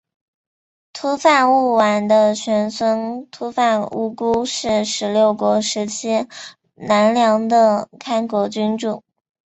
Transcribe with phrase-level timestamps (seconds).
[0.93, 6.27] 秃发务丸的玄孙秃发乌孤是十六国时期
[6.73, 9.03] 南凉的开国君主。